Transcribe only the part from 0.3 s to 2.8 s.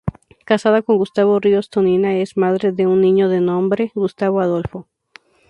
Casada con Gustavo Ríos Tonina, es madre